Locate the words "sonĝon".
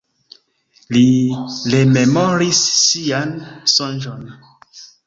3.79-4.31